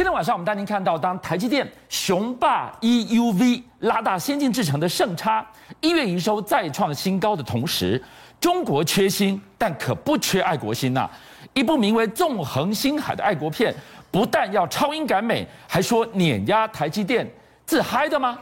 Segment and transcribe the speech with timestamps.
[0.00, 5.46] 今天晚上我们带您看到，当台积电雄霸 EUV 拉大先进制程的胜差，
[5.82, 8.02] 一月营收再创新高的同时，
[8.40, 11.06] 中国缺芯，但可不缺爱国心呐、
[11.52, 13.74] 一部名为《纵横星海》的爱国片，
[14.10, 17.30] 不但要超英赶美，还说碾压台积电，
[17.66, 18.38] 自嗨的吗？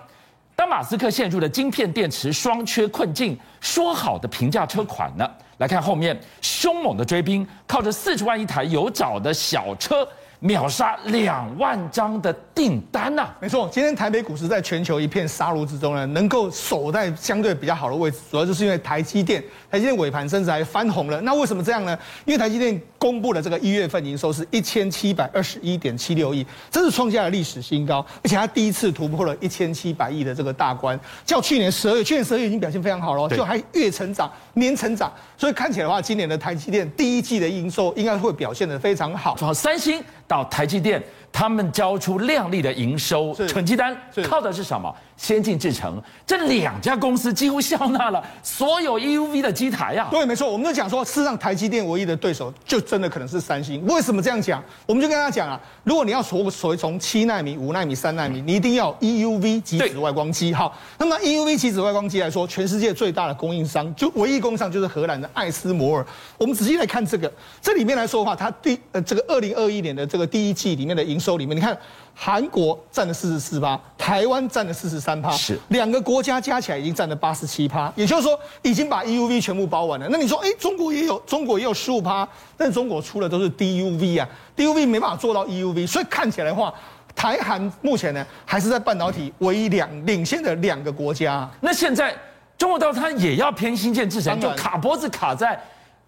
[0.55, 5.29] 当马斯克陷入了晶片电池双缺困境，说好的平价车款呢？
[5.57, 10.09] 来看后面凶猛的追兵，靠着四十万一台有找的小车。
[10.41, 13.37] 秒杀两万张的订单呐、啊！
[13.41, 21.21] 没错，今天台北股市在全球一片杀戮之中呢，能够守在相对比较好的位置，主要就是因为台积电，台积电尾盘甚至还翻红了。
[21.23, 21.99] 那为什么这样呢？
[22.25, 30.99] 因为台积电公布的这个一月份营收是一千七百二十一点七六亿，这是创下了历史新高，而且它第一次突破了一千七百亿的这个大关。
[31.25, 39.35] 较去年十二月，去年十二月已经表现非常好了，就还月成长、年成长，所以看起来的话，今年的台积电第一季的营收应该会表现得非常好。
[39.37, 40.03] 好，三星。
[40.29, 43.97] 到台积电，他们交出亮丽的营收成绩单，
[44.29, 44.95] 靠的是什么？
[45.17, 50.07] 先进制程，这两家公司几乎笑纳了所有 EUV 的机台呀。
[50.13, 53.85] 对，没错，我们就讲说，事实上台积电唯一的对手就真的可能是三星。
[53.87, 54.63] 为什么这样讲？
[54.87, 60.55] 我们就跟他讲啊，如果你要所所谓从七纳米、五纳米、三纳米，你一定要 EUV 极紫外光机。
[60.55, 66.07] 好，那么 EUV 极紫外光机来说，全世界最大的供应商就唯一供应商就是荷兰的艾斯摩尔。
[66.39, 71.77] 我们仔细来看这个，这里面来说的话，它第呃这个二零二一年的这个第一季里面的营收里面，你看。
[72.21, 80.09] 韩国占了四十四趴，台湾占了四十三趴，是两个国家加起来已经占了八十七趴，也就是说已经把 EUV 全部包完了。
[80.11, 86.75] 那你说，哎，中国也有，中国也有十五趴，但中国出的都是 DUV 啊，DUV 没办法做到 EUV，所以看起来的话，
[87.15, 91.49] 台韩目前呢还是在半导体唯一两领先的两个国家。
[91.61, 92.13] 那现在
[92.59, 95.57] 中国到它也要偏新建制程，就卡脖子卡在。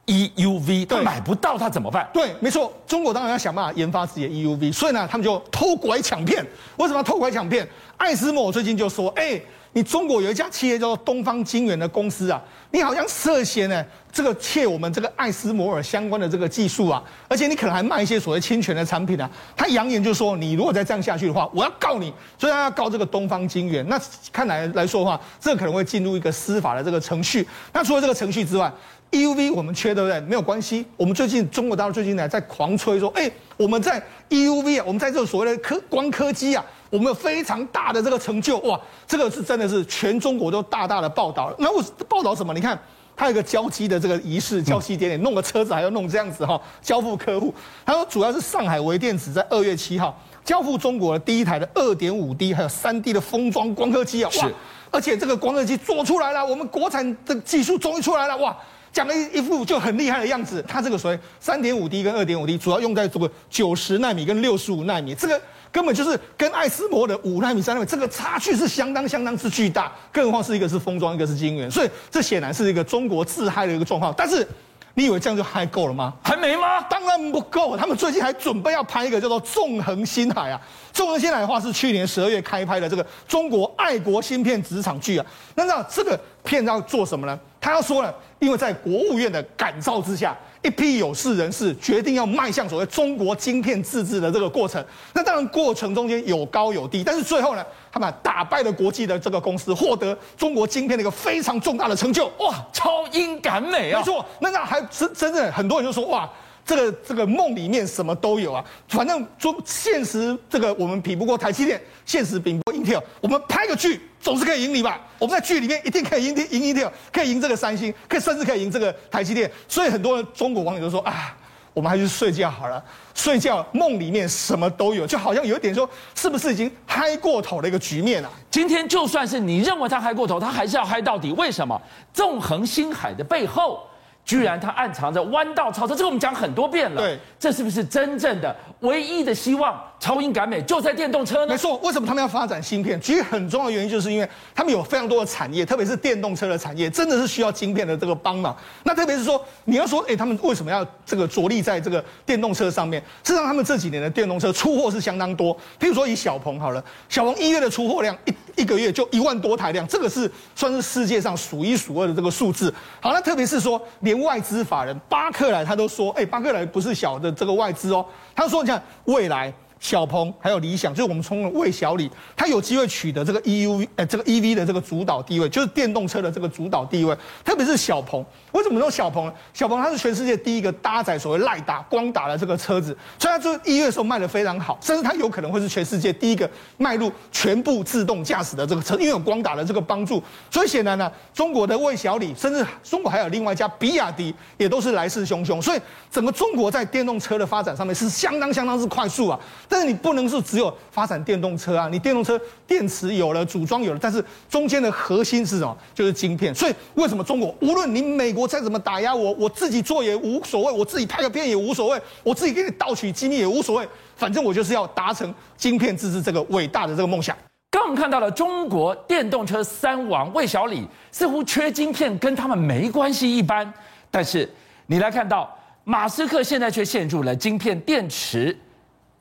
[0.06, 2.08] EUV 他买不到，他怎么办？
[2.12, 6.44] 对，没错，中国当然要想办法研发自己的 EUV，所以呢，他们就偷拐抢骗。
[6.76, 7.68] 为什么要偷拐抢骗？
[7.96, 12.42] 艾斯摩最近就说：“哎、欸，你中国有一家企业叫做东方晶圆的公司啊，
[12.72, 23.86] 你好像涉嫌呢这个窃我们这个艾斯摩尔相关的这个技术啊，而且你可能还卖一些所谓侵权的产品啊。”他扬言就说：“你如果再这样下去的话，我要告你。”所以他要告这个东方晶圆。
[23.86, 24.00] 那
[24.32, 27.46] 看来来说的话，这可能会进入一个司法的这个程序。
[27.72, 28.72] 那除了这个程序之外
[29.10, 30.20] ，EUV 我们缺对不对？
[30.20, 30.84] 没有关系。
[30.96, 38.80] 我们最近中国大陆最近呢在狂吹说，哎，我们在 EUV 啊，我们在这个所谓的科光刻机啊，我们有非常大的这个成就哇！
[39.06, 41.56] 这个是真的是全中国都大大的报道了。
[41.58, 42.54] 那我报道什么？
[42.54, 42.78] 你看，
[43.16, 47.52] 它有一个交机的这个仪式，交机点点，弄个车子还要弄这样子哈，交付客户。
[47.84, 54.48] 他说主要是上海微电子在二月七号交付中国的第一台的二点五 D 还有三 D 的封装光刻机啊，哇！
[54.92, 58.56] 而且这个光刻机做出来了，我们国产的技术终于出来了，哇！
[58.92, 65.40] 讲了一一副就很厉害的样子，它这个所谓三点五 D 跟二点五 D 主要用在这个九十纳米跟六十五纳米，这个
[65.70, 74.12] 根本就是跟爱斯摩的五纳米、三纳米这个差距是相当相当之巨大，更何况是一个是封装，一个是晶圆，所以这显然是一个中国自嗨的一个状况。
[74.16, 74.46] 但是
[74.94, 76.12] 你以为这样就嗨够了吗？
[76.24, 76.80] 还没吗？
[76.90, 80.60] 当然不够，他们最近还准备要拍一个叫做“纵横星海”啊
[80.92, 85.24] ，“纵横星海”的话是去年十二月开拍的这个中国爱国芯片职场剧啊。
[85.54, 87.38] 那那这个片要做什么呢？
[87.60, 94.82] 他要说了，因为在国务院的感召之下，一批有识人士决定要迈向所谓中国晶片自制的这个过程。
[95.12, 102.26] 那当然过程中间有高有低，但是最后呢，他们打败了国际的这个公司，获得中国晶片的一个非常重大的成就。
[102.38, 103.98] 哇，超英赶美啊！
[103.98, 106.28] 没错，那那还真真的很多人就说哇。
[106.64, 115.00] 这个这个梦里面什么都有啊，反正中现实这个我们比不过台积电，现实比不过 Intel，我们拍个剧总是可以赢你吧？
[115.18, 119.50] 我们在剧里面一定可以赢赢 Intel，可以赢这个三星，可以甚至可以赢这个台积电。
[119.66, 121.36] 所以很多中国网友都说啊，
[121.74, 122.80] 我们还是睡觉好了，
[123.14, 128.30] 睡觉梦里面什么都有，就好像有一点说是不是已经嗨过头的一个局面啊？
[128.48, 131.32] 今天就算是你认为他嗨过头，他还是要嗨到底。
[131.32, 131.80] 为什么？
[132.12, 133.84] 纵横星海的背后。
[134.30, 137.02] 居然它暗藏着弯道超车，这个我们讲很多遍了。
[137.02, 139.76] 对，这是不是真正的唯一的希望？
[139.98, 141.48] 超英赶美就在电动车呢？
[141.52, 142.98] 没错，为什么他们要发展芯片？
[143.00, 148.56] 其实很重要的原因就是因为他们有非常多的产业，特别是电动车的产业，真的是需要晶片的这个帮忙。
[148.84, 153.02] 那特别是说，你要说，哎，他们为什么要这个着力在这个电动车上面？
[153.24, 155.54] 事实上，他们这几年的电动车出货是相当多。
[155.80, 162.72] 譬如说，以小鹏好了，小鹏一月的出货量一一个月就一万多台量，这个是算是世界上数一数二的这个数字。
[163.00, 168.04] 好，那特别是说，连外资法人巴克莱他都说，哎，巴克莱不是小的这个外资哦，
[168.34, 169.52] 他说，你看未来。
[169.80, 177.16] 小鹏还有理想，就是我们从魏小李，他有机会取得这个 E U 呃这个 EV 的这个主导地位，就是电动车的这个主导地位。
[177.42, 179.32] 特别是小鹏，为什么说小鹏？
[179.54, 190.22] 小鹏它是全世界第一个搭载所谓赖达光达的这个车子，所以它这一月的时候卖的非常好，甚至它有可能会是全世界第一个迈入全部自动驾驶的这个车，因为有光达的这个帮助。
[190.50, 195.60] 所以显然呢，中国的魏小李，甚至中国还有另外一家比亚迪，也都是来势汹汹。
[195.62, 195.80] 所以
[196.10, 199.40] 整个中国在电动车的发展上面是相当相当之快速啊。
[199.70, 205.76] 但是你不能是只有发展电动车啊，你电动车电池有了，组装有了，但是中间的核心是什么？
[205.94, 206.52] 就是晶片。
[206.52, 217.36] 所以为什么中国无论你美国再怎么打压我，我自己做也无所谓，我自己拍个片也无所谓，我自己给你盗取机密也无所谓，反正我就是要达成晶片自制这个伟大的这个梦想。
[217.70, 223.72] 刚我们看到了中国电动车三王魏小李似乎缺晶片跟他们没关系一般，
[224.10, 224.52] 但是
[224.88, 228.58] 你来看到马斯克现在却陷入了晶片电池。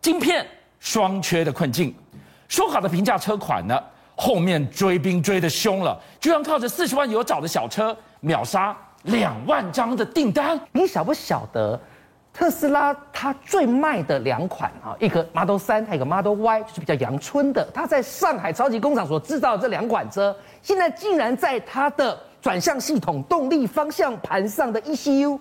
[0.02, 0.46] 晶片
[0.80, 1.94] 双缺的困境，
[2.48, 3.82] 说好的平价车款呢？
[4.16, 10.60] 后面追兵追得凶了，居然靠着四十万有找的小车秒杀两万张的订单。
[10.74, 11.80] 你晓不晓得，
[12.34, 17.66] 特斯拉它最卖的两款啊，一个 Model 3，还有一个 Model Y，就是比较阳春的。
[17.74, 25.40] 它在上海超级工厂所制造的这两款车，现在竟然在它的转向系统、动力方向盘上的 ECU。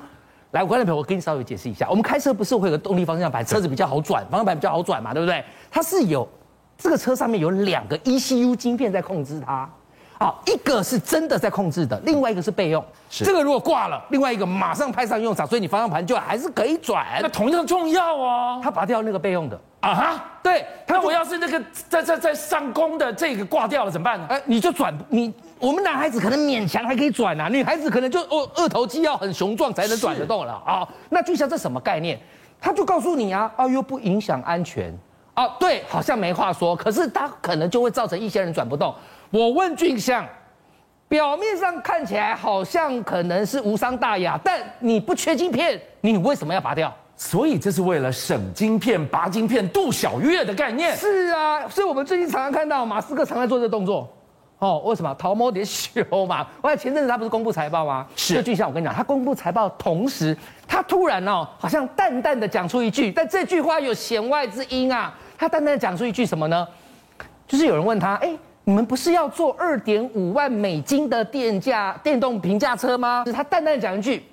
[0.52, 5.44] 来，观众朋友，我跟你稍微解释一下，我们开车不是会有个动力方向盘，车子比较好转，方向盘比较好转嘛，对不对？
[5.70, 6.26] 它是有
[6.78, 9.68] 这个车上面有两个 ECU 晶片在控制它，
[10.18, 12.82] 好，一个是真的在控制的，另外一个是备用。
[13.10, 17.04] 是这个如果挂了，另外一个马上派上用场，所以你方向盘就还是可以转。
[17.20, 18.58] 那同样重要哦。
[18.62, 20.64] 它拔掉那个备用的啊哈，对。
[20.86, 24.26] 那我要是那个在在在上工的这个挂掉了怎么办呢？
[24.30, 25.34] 哎，你就转你。
[25.60, 30.88] 我们男孩子可能勉强还可以转啊，女孩子可能就哦二头肌要很雄壮才能转得动了啊。
[31.10, 32.19] 那就像这什么概念？
[32.60, 34.93] 他就告诉你啊，啊又不影响安全
[35.34, 36.75] 啊，对，好像没话说。
[36.75, 38.93] 可是他可能就会造成一些人转不动。
[39.31, 40.26] 我问俊相，
[41.08, 46.93] 表面上看起来好像可能是无伤大雅，但你不缺晶片，你为什么要拔掉？
[47.16, 50.96] 所以这是为了省晶片、拔晶片、度小月的概念。
[50.96, 54.08] 是啊，所以我们最近常常看到马斯克常在做这个动作。
[54.58, 55.14] 哦，为什么？
[55.14, 56.46] 逃毛点修嘛。
[56.60, 58.06] 我前阵子他不是公布财报吗？
[58.16, 58.43] 是。
[58.43, 65.14] 就像我跟你讲，他公布财报同时，他突然哦，好像淡淡的讲出一句，但这句话有弦外之音啊。
[65.37, 66.66] 他淡淡的讲出一句什么呢？
[67.46, 73.25] 就是有人问他，哎，你们不是要做二点五万美金的电价电动平价车吗？
[73.32, 74.25] 他淡淡的讲一句，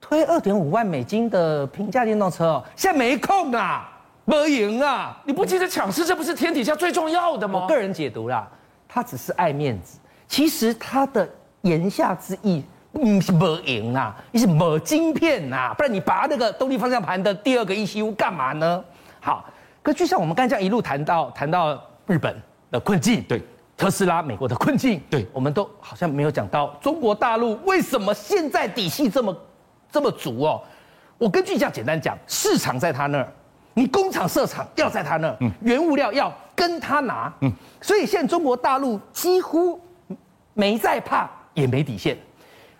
[0.00, 3.90] 推二点五万美金的平价电动车哦，现在没空啊，
[4.26, 5.18] 没赢啊。
[5.24, 7.60] 你不急着抢市，这不是天底下最重要的吗？
[7.62, 8.46] 我个人解读啦。
[8.96, 11.28] 他只是爱面子，其实他的
[11.60, 12.64] 言下之意，
[12.94, 18.82] 嗯，是没赢啊，你是没晶片呐、啊，不然你拔那个动力方向盘的第二个 ECU 干嘛呢？
[19.20, 19.44] 好，
[19.82, 22.34] 可就像我们刚才一路谈到谈到日本
[22.70, 23.42] 的困境，对，
[23.76, 29.36] 特斯拉美国的困境，对，我们都好像没有讲到中国大陆为什么现在底气这么
[29.92, 30.62] 这么足哦。
[31.18, 33.30] 我根据这样简单讲，市场在他那儿。
[33.74, 37.32] 你工厂设厂要在他那儿，嗯原物料要跟他拿，
[37.80, 39.78] 所以现在中国大陆几乎
[40.54, 42.18] 没在怕，也没底线。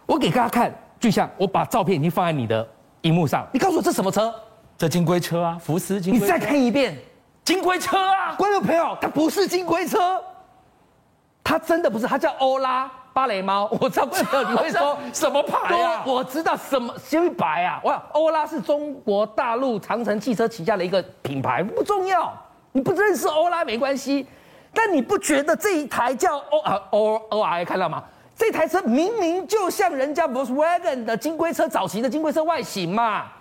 [0.07, 2.67] 我给大家看，就像我把照片已经放在你的
[3.03, 4.35] 荧幕上，你告诉我这什么车？
[4.79, 6.21] 这金龟车啊，福斯金龟。
[6.21, 6.97] 你再看一遍，
[7.45, 10.21] 金龟车啊，观众朋友，它不是金龟车，
[11.45, 12.91] 它真的不是，它叫欧拉。
[13.13, 14.07] 芭蕾猫， 我知道
[14.51, 16.03] 你会说 什么牌啊？
[16.05, 17.81] 我知道什么新白啊？
[17.83, 22.31] 哇，欧拉是中国大陆长城汽车旗下的一个品牌，不重要。
[22.77, 24.27] 你不认识欧拉没关系，
[24.75, 28.05] 但你不觉得这一台叫欧啊欧欧 R 看到吗？
[28.37, 33.33] 这台车明明就像人家 Volkswagen 的金龟车早期的金龟车外形嘛，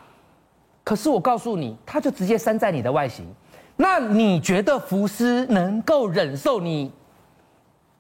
[0.86, 3.26] 可是我告诉你，它就直接山寨你的外形。
[3.76, 6.90] 那你觉得福斯能够忍受你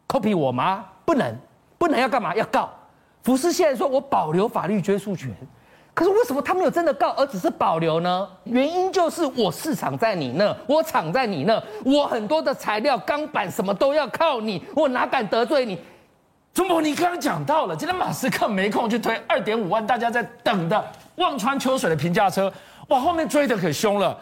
[0.07, 0.86] copy 我吗？
[1.03, 1.38] 不能。
[1.77, 2.33] 不能要干嘛？
[2.33, 2.69] 要告
[3.24, 3.51] 福斯。
[3.51, 5.29] 现在说我保留法律追诉权，
[5.95, 8.27] 可是为什么他没有真的告，而只是保留呢？
[8.43, 15.79] 原因就是我市场在你那，我厂在你那，我很多的材料、钢板什么都要靠你，我哪敢得罪你？
[16.53, 20.85] 中博，你刚刚讲到了，今天马斯克没空去推二点五万，大家在等的
[21.15, 22.51] 望穿秋水的平价车，
[22.89, 24.17] 哇，后面追得可凶了。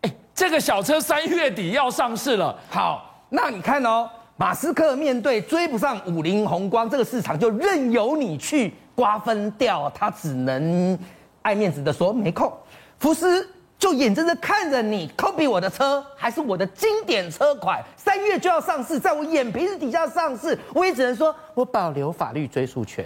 [0.00, 2.58] 哎，这个小车三月底要上市了。
[2.70, 4.08] 好，那你看哦。
[4.40, 10.96] 马斯克面对追不上五菱宏光这个市场，就任由你去瓜分掉，他只能
[11.42, 12.52] 爱面子的说没空。
[12.98, 23.04] 福斯就眼睁睁看着你 copy 我的车，还是我的经典车款，三月就要上市，在我眼皮子底下上市，我也只能说我保留法律追诉权。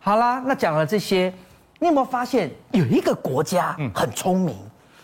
[0.00, 1.32] 好啦，那讲了这些，
[1.78, 4.56] 你有没有发现有一个国家很聪明，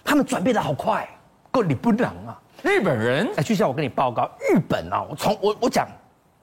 [0.04, 1.08] 他们转变的好快？
[1.52, 2.38] 够你不能啊！
[2.62, 5.88] 日本人，哎，就像我跟你报告，日本啊，我从我我讲，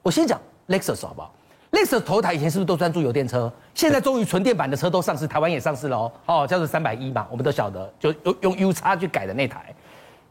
[0.02, 1.32] 我先讲 Lexus 好不好
[1.74, 3.52] ？Lexus 头台以前是不是都专注油电车？
[3.74, 6.12] 现在终于纯电版的车都上市，台湾也上市了哦。
[6.26, 9.74] 哦，叫做三百一嘛，我们都晓得，就用用 U 叉去改的那台。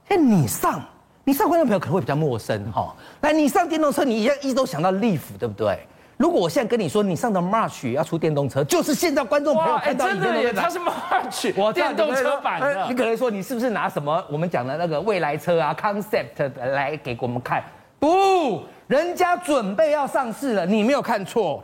[0.08, 0.82] 哎，你上，
[1.26, 2.96] 你上观众朋友可能会比较陌生哈、哦。
[3.22, 5.78] 来，你上电动车，你一一直都想到 Leaf，对不对？
[6.16, 12.86] 如果我现在跟你说，你上的 March 要出电动车，就是现在观众朋友看到你的耶，它是 March，我电动车版的。
[12.88, 17.64] 你可能说，你是不是拿什么我们讲的那个未来车啊 Concept 来给我们看？
[18.04, 21.64] 不，人家准备要上市了，你没有看错。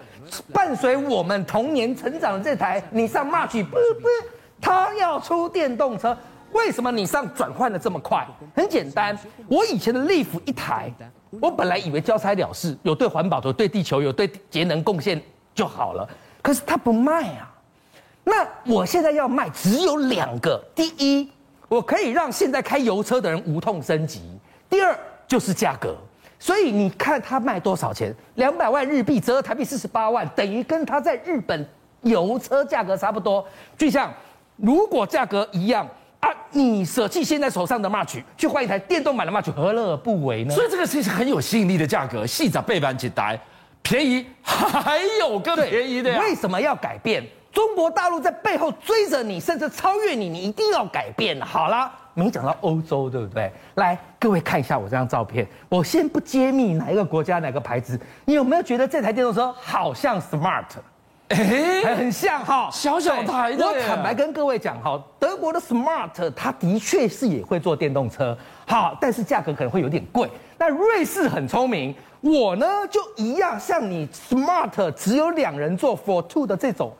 [0.53, 4.08] 伴随我们童年成长的这台，你上 March，不不，
[4.62, 6.17] 它要出电动车。
[6.53, 8.25] 为什么你上转换的这么快？
[8.55, 9.19] 很简单，
[9.50, 10.89] 我以前的 Leaf 一台。
[11.41, 15.22] 我本来以为交差了事，有对环保，有对地球，有对节能贡献
[15.53, 16.08] 就好了。
[16.41, 17.51] 可是他不卖啊。
[18.24, 21.29] 那我现在要卖，只有两个：第一，
[21.67, 24.22] 我可以让现在开油车的人无痛升级；
[24.69, 25.98] 第二，就是价格。
[26.39, 28.15] 所以你看他卖多少钱？
[28.36, 31.67] 两百万日币折合台币四十八万，等于跟他在日本
[32.01, 33.46] 油车价格差不多。
[33.77, 34.12] 就像
[34.55, 35.88] 如果价格一样。
[36.22, 36.29] 啊！
[36.51, 40.53] 你舍弃现在手上的 March 去换一台电动版的 March，何乐而不为呢？
[40.53, 43.39] 所以这个是很有吸引力的价格，细仔背板起来，
[43.81, 46.19] 便宜还有更便宜的呀。
[46.19, 47.25] 为什么要改变？
[47.53, 51.39] 中国大陆在背后追着你，甚至超越你，你一定要改变。
[51.39, 53.51] 好了，没讲到欧洲，对不对？
[53.75, 55.47] 来，各位看一下我这张照片。
[55.69, 60.65] 我先不揭秘哪一个国家哪个牌子，你有没有觉得这台电动车好像 Smart？
[61.29, 63.63] 哎，很像哈，小小台的。
[63.63, 68.35] 我坦白跟各位讲哈，德国的 Smart，它的确是也会做电动车，
[68.65, 70.27] 好，但是价格可能会有点贵。
[70.57, 76.91] 那瑞士很聪明，我呢就一样，像你 Smart 只有两人座 For Two 的这种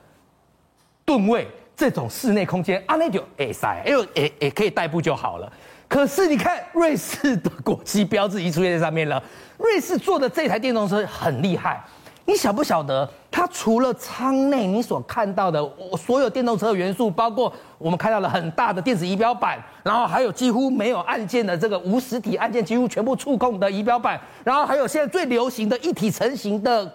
[1.04, 1.48] 吨位，
[1.80, 5.50] 这种室内空间，啊，那就哎塞，哎呦，哎哎可以代步就好了。
[5.88, 9.24] 可是你看瑞士的国旗标志已经出现在上面了，
[9.58, 11.82] 瑞士做的这台电动车很厉害。
[12.26, 26.94] 你晓不晓得，它除了舱内你所看到的我所有电动车元素，包括我们看到了很大的电子仪表板，然后还有几乎没有按键的这个无实体按键，几乎全部触控的仪表板，然后还有现在最流行的一体成型的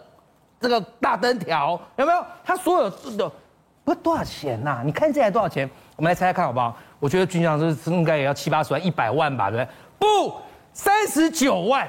[0.61, 2.25] 这个大灯条，有没有？
[2.45, 3.33] 它所有的
[3.85, 5.69] 不多少钱呐、你看这台多少钱？
[5.97, 6.77] 我们来猜猜看好不好？
[6.99, 9.69] 我觉得均价是应该也要七八十万、一百万吧，对不对？
[9.99, 10.35] 不，
[10.73, 11.87] 三十九万，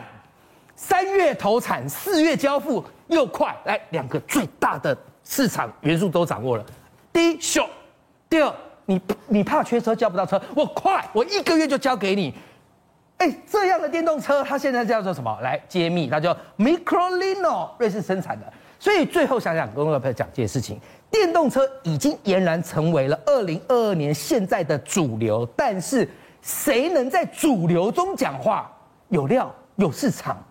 [0.75, 2.83] 三月投产，四月交付。
[3.07, 6.65] 又快，来两个最大的市场元素都掌握了。
[7.13, 7.61] 第一，秀；
[8.27, 8.51] 第二，
[8.87, 12.33] 你你怕缺车叫不到车，我快，我一个月就交给你。
[13.19, 15.37] 哎，这样的电动车，它现在叫做什么？
[15.41, 18.51] 来揭秘，它叫 Microlino，瑞士生产的。
[18.79, 20.81] 所以最后想想，跟各位朋友讲这件事情，
[21.11, 25.47] 电动车已经俨然成为了二零二二年现在的主流。
[25.55, 26.07] 但是
[26.41, 28.71] 谁能在主流中讲话？
[29.09, 30.43] 有料、有市场、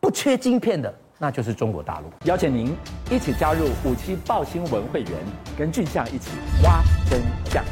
[0.00, 0.92] 不缺晶片的。
[1.16, 2.74] 那就是中国大陆，邀请您
[3.08, 5.12] 一起加入五七报新闻会员，
[5.56, 6.30] 跟俊相一起
[6.64, 7.64] 挖真相。